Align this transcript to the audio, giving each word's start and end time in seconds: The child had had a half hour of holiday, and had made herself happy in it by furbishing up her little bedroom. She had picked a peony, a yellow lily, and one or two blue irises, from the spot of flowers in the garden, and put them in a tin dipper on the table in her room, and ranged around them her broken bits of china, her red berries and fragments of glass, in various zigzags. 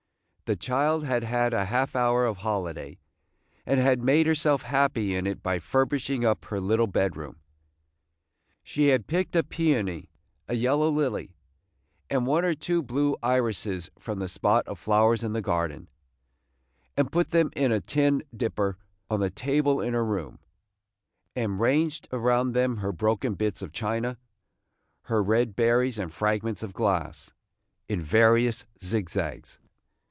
The 0.51 0.57
child 0.57 1.05
had 1.05 1.23
had 1.23 1.53
a 1.53 1.63
half 1.63 1.95
hour 1.95 2.25
of 2.25 2.39
holiday, 2.39 2.99
and 3.65 3.79
had 3.79 4.01
made 4.03 4.27
herself 4.27 4.63
happy 4.63 5.15
in 5.15 5.25
it 5.25 5.41
by 5.41 5.59
furbishing 5.59 6.25
up 6.25 6.43
her 6.43 6.59
little 6.59 6.87
bedroom. 6.87 7.37
She 8.61 8.87
had 8.87 9.07
picked 9.07 9.33
a 9.33 9.43
peony, 9.45 10.09
a 10.49 10.55
yellow 10.55 10.89
lily, 10.89 11.37
and 12.09 12.27
one 12.27 12.43
or 12.43 12.53
two 12.53 12.83
blue 12.83 13.15
irises, 13.23 13.89
from 13.97 14.19
the 14.19 14.27
spot 14.27 14.67
of 14.67 14.77
flowers 14.77 15.23
in 15.23 15.31
the 15.31 15.41
garden, 15.41 15.87
and 16.97 17.13
put 17.13 17.29
them 17.29 17.51
in 17.55 17.71
a 17.71 17.79
tin 17.79 18.21
dipper 18.35 18.77
on 19.09 19.21
the 19.21 19.29
table 19.29 19.79
in 19.79 19.93
her 19.93 20.03
room, 20.03 20.39
and 21.33 21.61
ranged 21.61 22.09
around 22.11 22.51
them 22.51 22.75
her 22.79 22.91
broken 22.91 23.35
bits 23.35 23.61
of 23.61 23.71
china, 23.71 24.17
her 25.03 25.23
red 25.23 25.55
berries 25.55 25.97
and 25.97 26.13
fragments 26.13 26.61
of 26.61 26.73
glass, 26.73 27.31
in 27.87 28.01
various 28.01 28.65
zigzags. 28.83 29.57